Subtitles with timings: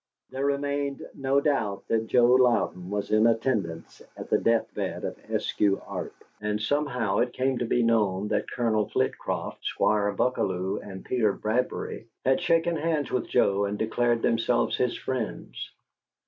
[0.31, 5.15] There remained no doubt that Joe Louden was in attendance at the death bed of
[5.29, 11.05] Eskew Arp, and somehow it came to be known that Colonel Flitcroft, Squire Buckalew, and
[11.05, 15.69] Peter Bradbury had shaken hands with Joe and declared themselves his friends.